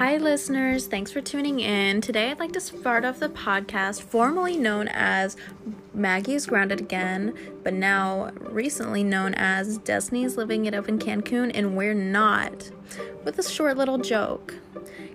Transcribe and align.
Hi, 0.00 0.16
listeners. 0.16 0.86
Thanks 0.86 1.12
for 1.12 1.20
tuning 1.20 1.60
in. 1.60 2.00
Today, 2.00 2.30
I'd 2.30 2.40
like 2.40 2.52
to 2.52 2.60
start 2.60 3.04
off 3.04 3.18
the 3.18 3.28
podcast, 3.28 4.00
formerly 4.00 4.56
known 4.56 4.88
as 4.88 5.36
Maggie 5.92 6.32
is 6.32 6.46
Grounded 6.46 6.80
Again, 6.80 7.34
but 7.62 7.74
now 7.74 8.30
recently 8.40 9.04
known 9.04 9.34
as 9.34 9.76
Destiny's 9.76 10.38
Living 10.38 10.64
It 10.64 10.72
Up 10.72 10.88
in 10.88 10.98
Cancun, 10.98 11.50
and 11.52 11.76
We're 11.76 11.92
Not, 11.92 12.70
with 13.24 13.38
a 13.38 13.42
short 13.42 13.76
little 13.76 13.98
joke. 13.98 14.54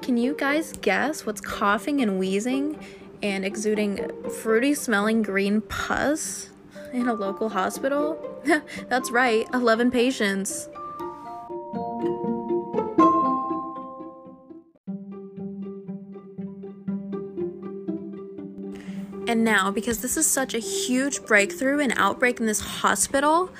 Can 0.00 0.16
you 0.16 0.32
guys 0.32 0.72
guess 0.74 1.26
what's 1.26 1.40
coughing 1.40 2.00
and 2.00 2.16
wheezing 2.16 2.78
and 3.20 3.44
exuding 3.44 4.08
fruity 4.30 4.74
smelling 4.74 5.22
green 5.22 5.60
pus 5.60 6.50
in 6.92 7.08
a 7.08 7.14
local 7.14 7.48
hospital? 7.48 8.16
That's 8.88 9.10
right, 9.10 9.44
11 9.52 9.90
patients. 9.90 10.68
And 19.28 19.44
now, 19.44 19.70
because 19.70 20.00
this 20.00 20.16
is 20.16 20.26
such 20.26 20.54
a 20.54 20.58
huge 20.58 21.26
breakthrough 21.26 21.80
and 21.80 21.92
outbreak 21.96 22.40
in 22.40 22.46
this 22.46 22.60
hospital, 22.60 23.50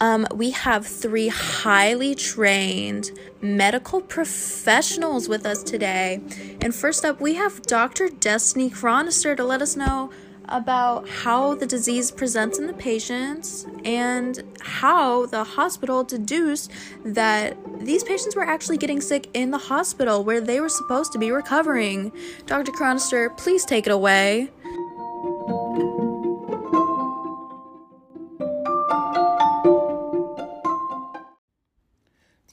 um, 0.00 0.26
we 0.34 0.50
have 0.50 0.84
three 0.84 1.28
highly 1.28 2.16
trained 2.16 3.12
medical 3.40 4.00
professionals 4.00 5.28
with 5.28 5.46
us 5.46 5.62
today. 5.62 6.20
And 6.60 6.74
first 6.74 7.04
up, 7.04 7.20
we 7.20 7.34
have 7.34 7.62
Dr. 7.62 8.08
Destiny 8.08 8.68
Cronister 8.68 9.36
to 9.36 9.44
let 9.44 9.62
us 9.62 9.76
know 9.76 10.10
about 10.48 11.08
how 11.08 11.54
the 11.54 11.66
disease 11.66 12.10
presents 12.10 12.58
in 12.58 12.66
the 12.66 12.72
patients 12.72 13.64
and 13.84 14.42
how 14.60 15.26
the 15.26 15.44
hospital 15.44 16.02
deduced 16.02 16.72
that 17.04 17.56
these 17.78 18.02
patients 18.02 18.34
were 18.34 18.44
actually 18.44 18.76
getting 18.76 19.00
sick 19.00 19.28
in 19.34 19.50
the 19.52 19.58
hospital 19.58 20.24
where 20.24 20.40
they 20.40 20.60
were 20.60 20.68
supposed 20.68 21.12
to 21.12 21.18
be 21.18 21.30
recovering. 21.30 22.12
Dr. 22.46 22.72
Cronister, 22.72 23.36
please 23.36 23.64
take 23.64 23.86
it 23.86 23.92
away. 23.92 24.50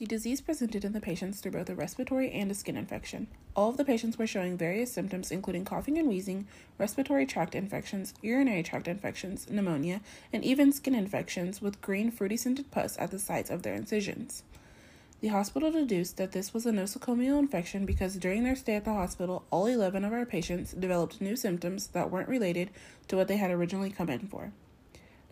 The 0.04 0.16
disease 0.16 0.42
presented 0.42 0.84
in 0.84 0.92
the 0.92 1.00
patients 1.00 1.40
through 1.40 1.52
both 1.52 1.70
a 1.70 1.74
respiratory 1.74 2.30
and 2.30 2.50
a 2.50 2.54
skin 2.54 2.76
infection. 2.76 3.26
All 3.56 3.70
of 3.70 3.78
the 3.78 3.86
patients 3.86 4.18
were 4.18 4.26
showing 4.26 4.58
various 4.58 4.92
symptoms, 4.92 5.30
including 5.30 5.64
coughing 5.64 5.96
and 5.96 6.06
wheezing, 6.06 6.46
respiratory 6.76 7.24
tract 7.24 7.54
infections, 7.54 8.12
urinary 8.20 8.62
tract 8.62 8.86
infections, 8.86 9.48
pneumonia, 9.48 10.02
and 10.30 10.44
even 10.44 10.72
skin 10.72 10.94
infections 10.94 11.62
with 11.62 11.80
green, 11.80 12.10
fruity 12.10 12.36
scented 12.36 12.70
pus 12.70 12.98
at 12.98 13.12
the 13.12 13.18
sites 13.18 13.48
of 13.48 13.62
their 13.62 13.72
incisions. 13.72 14.42
The 15.22 15.28
hospital 15.28 15.72
deduced 15.72 16.18
that 16.18 16.32
this 16.32 16.52
was 16.52 16.66
a 16.66 16.70
nosocomial 16.70 17.38
infection 17.38 17.86
because 17.86 18.16
during 18.16 18.44
their 18.44 18.56
stay 18.56 18.74
at 18.74 18.84
the 18.84 18.92
hospital, 18.92 19.46
all 19.50 19.64
11 19.64 20.04
of 20.04 20.12
our 20.12 20.26
patients 20.26 20.72
developed 20.72 21.22
new 21.22 21.34
symptoms 21.34 21.86
that 21.86 22.10
weren't 22.10 22.28
related 22.28 22.68
to 23.08 23.16
what 23.16 23.28
they 23.28 23.38
had 23.38 23.50
originally 23.50 23.88
come 23.88 24.10
in 24.10 24.28
for. 24.28 24.52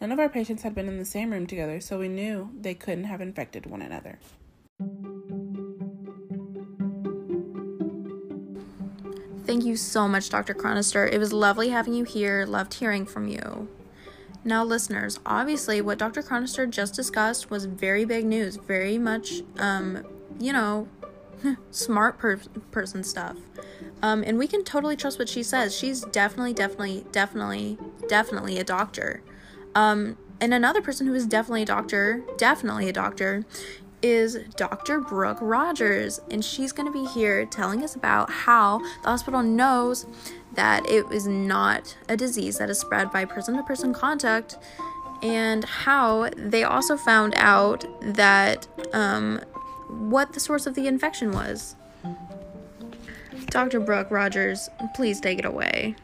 None 0.01 0.13
of 0.13 0.19
our 0.19 0.31
patients 0.31 0.63
had 0.63 0.75
been 0.75 0.89
in 0.89 0.97
the 0.97 1.05
same 1.05 1.31
room 1.31 1.47
together, 1.47 1.79
so 1.79 1.99
we 1.99 2.09
knew 2.09 2.51
they 2.59 2.73
couldn't 2.73 3.05
have 3.05 3.21
infected 3.21 3.67
one 3.67 3.83
another. 3.83 4.19
Thank 9.53 9.67
you 9.67 9.77
so 9.77 10.09
much, 10.09 10.31
Dr. 10.31 10.55
Cronister. 10.55 11.07
It 11.13 11.19
was 11.19 11.31
lovely 11.31 11.69
having 11.69 11.93
you 11.93 12.05
here. 12.05 12.47
Loved 12.47 12.73
hearing 12.73 13.05
from 13.05 13.29
you. 13.29 13.69
Now, 14.45 14.65
listeners, 14.65 15.21
obviously, 15.27 15.83
what 15.83 15.99
Dr. 15.99 16.23
Cronister 16.23 16.69
just 16.71 16.95
discussed 16.95 17.51
was 17.51 17.67
very 17.67 18.07
big 18.07 18.25
news, 18.25 18.57
very 18.57 18.97
much, 18.97 19.43
um, 19.59 20.07
you 20.41 20.55
know, 20.55 20.89
smart 21.71 22.17
per- 22.17 22.41
person 22.71 23.05
stuff. 23.05 23.37
Um, 24.01 24.25
and 24.27 24.39
we 24.39 24.47
can 24.47 24.65
totally 24.65 24.97
trust 24.97 25.19
what 25.19 25.29
she 25.29 25.43
says. 25.43 25.77
She's 25.77 26.01
definitely, 26.01 26.55
definitely, 26.55 27.05
definitely, 27.13 27.77
definitely 28.09 28.57
a 28.57 28.65
doctor. 28.65 29.23
Um, 29.75 30.17
and 30.41 30.55
another 30.55 30.81
person 30.81 31.07
who 31.07 31.13
is 31.13 31.27
definitely 31.27 31.65
a 31.65 31.67
doctor, 31.67 32.23
definitely 32.39 32.89
a 32.89 32.93
doctor, 32.95 33.45
is 34.03 34.39
Dr. 34.57 35.01
Brooke 35.01 35.39
Rogers, 35.41 36.21
and 36.31 36.45
she's 36.45 36.73
going 36.73 36.87
to 36.87 36.93
be 36.93 37.09
here 37.11 37.47
telling 37.47 37.83
us 37.83 37.95
about 37.95 38.31
how 38.31 38.79
the 39.03 39.09
hospital 39.09 39.43
knows 39.43 40.07
that 40.55 40.85
it 40.89 41.07
is 41.11 41.27
not 41.27 41.97
a 42.09 42.17
disease 42.17 42.59
that 42.59 42.69
is 42.69 42.79
spread 42.79 43.11
by 43.11 43.25
person 43.25 43.57
to 43.57 43.63
person 43.63 43.95
contact, 43.95 44.59
and 45.23 45.65
how 45.65 46.29
they 46.37 46.65
also 46.65 46.97
found 46.97 47.35
out 47.37 47.85
that 48.15 48.67
um, 48.93 49.41
what 49.89 50.33
the 50.33 50.41
source 50.41 50.67
of 50.67 50.75
the 50.75 50.87
infection 50.87 51.33
was. 51.33 51.77
Dr. 53.47 53.81
Brooke 53.81 54.11
Rogers, 54.11 54.69
please 54.95 55.21
take 55.21 55.39
it 55.39 55.45
away. 55.45 55.95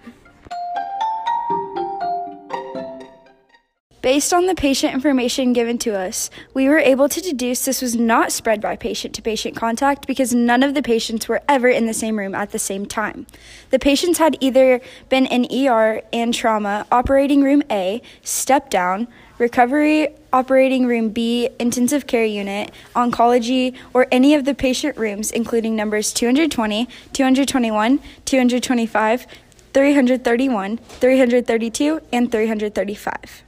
Based 4.09 4.33
on 4.33 4.47
the 4.47 4.55
patient 4.55 4.95
information 4.95 5.53
given 5.53 5.77
to 5.81 5.95
us, 5.95 6.31
we 6.55 6.67
were 6.67 6.79
able 6.79 7.11
to 7.11 7.21
deduce 7.21 7.67
this 7.67 7.83
was 7.83 7.95
not 7.95 8.33
spread 8.33 8.59
by 8.59 8.75
patient 8.75 9.15
to 9.17 9.21
patient 9.21 9.55
contact 9.55 10.07
because 10.07 10.33
none 10.35 10.63
of 10.63 10.73
the 10.73 10.81
patients 10.81 11.29
were 11.29 11.43
ever 11.47 11.69
in 11.69 11.85
the 11.85 11.93
same 11.93 12.19
room 12.19 12.35
at 12.35 12.51
the 12.51 12.59
same 12.59 12.87
time. 12.87 13.27
The 13.69 13.79
patients 13.79 14.17
had 14.17 14.39
either 14.41 14.81
been 15.11 15.27
in 15.27 15.47
ER 15.53 16.01
and 16.11 16.33
trauma, 16.33 16.87
operating 16.91 17.43
room 17.43 17.63
A, 17.71 18.01
step 18.23 18.71
down, 18.71 19.09
recovery 19.37 20.09
operating 20.33 20.87
room 20.87 21.11
B, 21.11 21.51
intensive 21.61 22.07
care 22.07 22.25
unit, 22.25 22.71
oncology, 22.97 23.77
or 23.93 24.07
any 24.11 24.33
of 24.33 24.47
the 24.47 24.55
patient 24.55 24.97
rooms, 24.97 25.31
including 25.31 25.77
numbers 25.77 26.15
220, 26.15 26.87
221, 27.13 27.99
225, 28.25 29.27
331, 29.75 30.77
332, 30.79 32.01
and 32.11 32.33
335. 32.33 33.45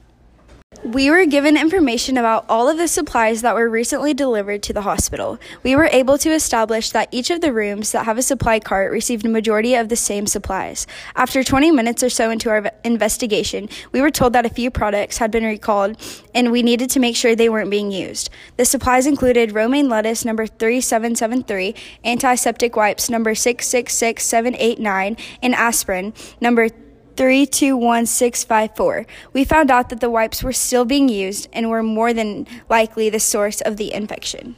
We 0.83 1.11
were 1.11 1.27
given 1.27 1.57
information 1.57 2.17
about 2.17 2.45
all 2.49 2.67
of 2.67 2.77
the 2.77 2.87
supplies 2.87 3.43
that 3.43 3.53
were 3.53 3.69
recently 3.69 4.15
delivered 4.15 4.63
to 4.63 4.73
the 4.73 4.81
hospital. 4.81 5.37
We 5.61 5.75
were 5.75 5.85
able 5.85 6.17
to 6.17 6.31
establish 6.31 6.89
that 6.89 7.07
each 7.11 7.29
of 7.29 7.39
the 7.39 7.53
rooms 7.53 7.91
that 7.91 8.05
have 8.05 8.17
a 8.17 8.23
supply 8.23 8.59
cart 8.59 8.91
received 8.91 9.23
a 9.23 9.29
majority 9.29 9.75
of 9.75 9.89
the 9.89 9.95
same 9.95 10.25
supplies. 10.25 10.87
After 11.15 11.43
20 11.43 11.69
minutes 11.69 12.01
or 12.01 12.09
so 12.09 12.31
into 12.31 12.49
our 12.49 12.71
investigation, 12.83 13.69
we 13.91 14.01
were 14.01 14.09
told 14.09 14.33
that 14.33 14.47
a 14.47 14.49
few 14.49 14.71
products 14.71 15.19
had 15.19 15.29
been 15.29 15.43
recalled 15.43 15.97
and 16.33 16.51
we 16.51 16.63
needed 16.63 16.89
to 16.89 16.99
make 16.99 17.15
sure 17.15 17.35
they 17.35 17.49
weren't 17.49 17.69
being 17.69 17.91
used. 17.91 18.31
The 18.57 18.65
supplies 18.65 19.05
included 19.05 19.51
romaine 19.51 19.87
lettuce 19.87 20.25
number 20.25 20.47
3773, 20.47 21.75
antiseptic 22.03 22.75
wipes 22.75 23.07
number 23.07 23.35
666789, 23.35 25.15
and 25.43 25.53
aspirin 25.53 26.13
number 26.41 26.69
321654. 27.15 29.05
We 29.33 29.43
found 29.43 29.71
out 29.71 29.89
that 29.89 29.99
the 29.99 30.09
wipes 30.09 30.43
were 30.43 30.53
still 30.53 30.85
being 30.85 31.09
used 31.09 31.47
and 31.53 31.69
were 31.69 31.83
more 31.83 32.13
than 32.13 32.47
likely 32.69 33.09
the 33.09 33.19
source 33.19 33.61
of 33.61 33.77
the 33.77 33.93
infection. 33.93 34.55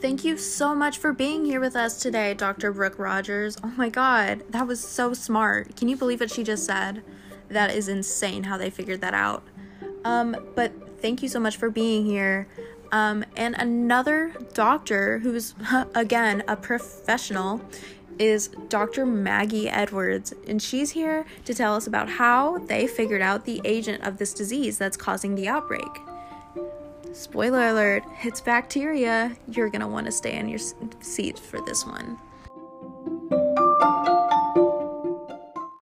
Thank 0.00 0.24
you 0.24 0.38
so 0.38 0.74
much 0.74 0.98
for 0.98 1.12
being 1.12 1.44
here 1.44 1.60
with 1.60 1.74
us 1.74 2.00
today, 2.00 2.32
Dr. 2.32 2.72
Brooke 2.72 2.98
Rogers. 2.98 3.56
Oh 3.64 3.72
my 3.76 3.88
god, 3.88 4.44
that 4.50 4.66
was 4.66 4.80
so 4.80 5.12
smart. 5.12 5.76
Can 5.76 5.88
you 5.88 5.96
believe 5.96 6.20
what 6.20 6.30
she 6.30 6.44
just 6.44 6.64
said? 6.64 7.02
That 7.48 7.74
is 7.74 7.88
insane 7.88 8.44
how 8.44 8.56
they 8.56 8.70
figured 8.70 9.00
that 9.00 9.14
out. 9.14 9.42
Um, 10.04 10.36
but 10.54 10.72
thank 11.00 11.22
you 11.22 11.28
so 11.28 11.40
much 11.40 11.56
for 11.56 11.68
being 11.68 12.06
here. 12.06 12.46
Um, 12.92 13.24
and 13.36 13.54
another 13.56 14.34
doctor 14.54 15.18
who's, 15.18 15.54
again, 15.94 16.42
a 16.48 16.56
professional 16.56 17.60
is 18.18 18.48
Dr. 18.68 19.06
Maggie 19.06 19.68
Edwards, 19.68 20.34
and 20.46 20.60
she's 20.60 20.90
here 20.90 21.24
to 21.44 21.54
tell 21.54 21.76
us 21.76 21.86
about 21.86 22.08
how 22.08 22.58
they 22.58 22.86
figured 22.86 23.22
out 23.22 23.44
the 23.44 23.60
agent 23.64 24.02
of 24.04 24.18
this 24.18 24.34
disease 24.34 24.76
that's 24.76 24.96
causing 24.96 25.34
the 25.34 25.46
outbreak. 25.46 26.00
Spoiler 27.12 27.68
alert, 27.68 28.02
it's 28.22 28.40
bacteria. 28.40 29.36
You're 29.48 29.70
gonna 29.70 29.88
want 29.88 30.06
to 30.06 30.12
stay 30.12 30.36
in 30.36 30.48
your 30.48 30.58
seat 31.00 31.38
for 31.38 31.60
this 31.64 31.86
one. 31.86 32.18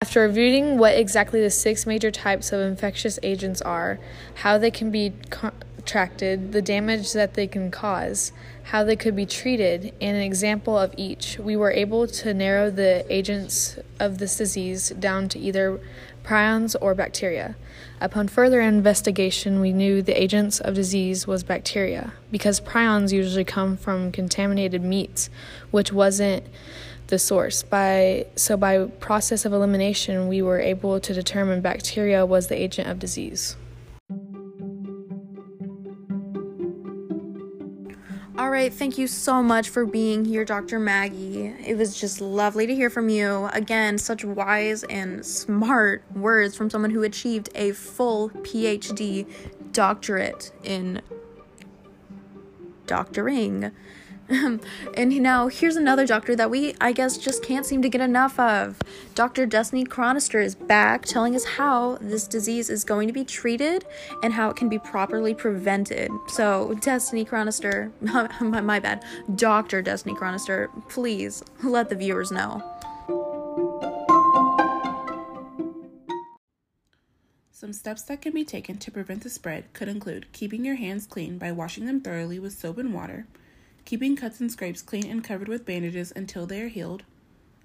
After 0.02 0.22
reviewing 0.22 0.78
what 0.78 0.98
exactly 0.98 1.42
the 1.42 1.50
six 1.50 1.86
major 1.86 2.10
types 2.10 2.52
of 2.52 2.62
infectious 2.62 3.20
agents 3.22 3.62
are, 3.62 4.00
how 4.36 4.58
they 4.58 4.72
can 4.72 4.92
be 4.92 5.14
contracted, 5.90 6.52
the 6.52 6.62
damage 6.62 7.14
that 7.14 7.34
they 7.34 7.48
can 7.48 7.72
cause, 7.72 8.32
how 8.66 8.84
they 8.84 8.96
could 8.96 9.16
be 9.16 9.26
treated, 9.26 9.92
and 10.00 10.16
an 10.16 10.22
example 10.22 10.78
of 10.78 10.94
each, 10.98 11.40
we 11.40 11.56
were 11.56 11.72
able 11.72 12.06
to 12.06 12.32
narrow 12.32 12.70
the 12.70 13.04
agents 13.10 13.80
of 14.00 14.20
this 14.20 14.38
disease 14.38 14.90
down 14.92 15.28
to 15.28 15.40
either 15.40 15.80
prions 16.24 16.76
or 16.80 16.94
bacteria. 16.94 17.56
Upon 18.00 18.28
further 18.28 18.62
investigation, 18.62 19.62
we 19.62 19.74
knew 19.74 20.04
the 20.04 20.22
agents 20.22 20.60
of 20.60 20.76
disease 20.76 21.26
was 21.26 21.42
bacteria 21.42 22.14
because 22.30 22.62
prions 22.62 23.12
usually 23.12 23.44
come 23.44 23.76
from 23.76 24.12
contaminated 24.12 24.84
meats, 24.84 25.32
which 25.72 25.92
wasn't 25.92 26.46
the 27.08 27.18
source. 27.18 27.64
By 27.64 28.28
so 28.36 28.56
by 28.58 28.86
process 29.00 29.44
of 29.44 29.54
elimination, 29.54 30.28
we 30.28 30.44
were 30.44 30.60
able 30.60 31.00
to 31.00 31.14
determine 31.16 31.62
bacteria 31.62 32.28
was 32.28 32.46
the 32.46 32.62
agent 32.62 32.88
of 32.88 33.00
disease. 33.00 33.56
Right, 38.60 38.74
thank 38.74 38.98
you 38.98 39.08
so 39.08 39.42
much 39.42 39.70
for 39.70 39.86
being 39.86 40.26
here, 40.26 40.44
Dr. 40.44 40.80
Maggie. 40.80 41.46
It 41.66 41.78
was 41.78 41.98
just 41.98 42.20
lovely 42.20 42.68
to 42.68 42.76
hear 42.76 42.90
from 42.90 43.08
you. 43.08 43.50
Again, 43.54 43.98
such 43.98 44.26
wise 44.26 44.84
and 44.84 45.26
smart 45.26 46.04
words 46.14 46.58
from 46.58 46.70
someone 46.70 46.92
who 46.92 47.04
achieved 47.04 47.48
a 47.56 47.72
full 47.72 48.32
PhD 48.32 49.26
doctorate 49.72 50.52
in 50.62 51.02
doctoring. 52.86 53.72
and 54.94 55.22
now 55.22 55.48
here's 55.48 55.76
another 55.76 56.06
doctor 56.06 56.36
that 56.36 56.52
we, 56.52 56.76
I 56.80 56.92
guess, 56.92 57.18
just 57.18 57.42
can't 57.42 57.66
seem 57.66 57.82
to 57.82 57.90
get 57.90 58.02
enough 58.02 58.40
of. 58.40 58.78
Dr. 59.16 59.48
Destiny 59.48 59.84
Chronister 59.86 60.44
is 60.44 60.54
back 60.54 61.06
telling 61.06 61.36
us 61.36 61.44
how 61.44 61.98
this 62.00 62.28
disease 62.28 62.70
is 62.70 62.84
going 62.84 63.08
to 63.08 63.14
be 63.14 63.24
treated 63.24 63.86
and 64.22 64.34
how 64.34 64.50
it 64.52 64.56
can 64.56 64.70
be 64.70 64.78
properly 64.78 65.34
prevented. 65.34 66.12
So, 66.28 66.76
Destiny 66.80 67.26
Chronister, 67.26 67.92
my, 68.42 68.62
my 68.62 68.80
bad, 68.80 69.04
Dr. 69.36 69.82
Destiny 69.82 70.14
Chronister, 70.14 70.70
please 70.90 71.44
let 71.64 71.90
the 71.90 71.96
viewers 71.96 72.32
know. 72.32 72.62
Some 77.52 77.74
steps 77.74 78.04
that 78.04 78.22
can 78.22 78.34
be 78.34 78.46
taken 78.46 78.78
to 78.78 78.92
prevent 78.92 79.24
the 79.24 79.30
spread 79.30 79.74
could 79.74 79.90
include 79.90 80.32
keeping 80.32 80.64
your 80.64 80.76
hands 80.76 81.06
clean 81.08 81.38
by 81.38 81.52
washing 81.52 81.88
them 81.88 82.00
thoroughly 82.00 82.40
with 82.40 82.54
soap 82.54 82.78
and 82.78 82.94
water, 82.94 83.26
keeping 83.90 84.16
cuts 84.16 84.40
and 84.40 84.52
scrapes 84.52 84.84
clean 84.84 85.10
and 85.10 85.24
covered 85.24 85.48
with 85.48 85.66
bandages 85.66 86.14
until 86.16 86.46
they 86.46 86.62
are 86.62 86.68
healed, 86.68 87.02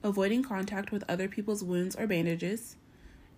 avoiding 0.03 0.43
contact 0.43 0.91
with 0.91 1.05
other 1.07 1.29
people's 1.29 1.63
wounds 1.63 1.95
or 1.97 2.07
bandages, 2.07 2.77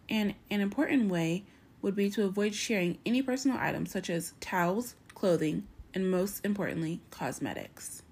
and 0.09 0.33
an 0.53 0.61
important 0.61 1.11
way 1.11 1.43
would 1.83 1.97
be 1.97 2.09
to 2.09 2.23
avoid 2.23 2.55
sharing 2.55 2.97
any 3.05 3.21
personal 3.21 3.59
items 3.59 3.91
such 3.91 4.09
as 4.09 4.35
towels, 4.41 4.95
clothing, 5.17 5.67
and 5.95 6.09
most 6.13 6.45
importantly, 6.47 7.01
cosmetics. 7.11 8.05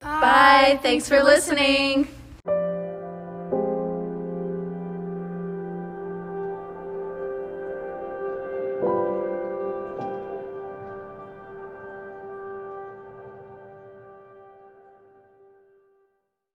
Bye. 0.00 0.78
Thanks 0.82 1.08
for 1.08 1.22
listening. 1.22 2.06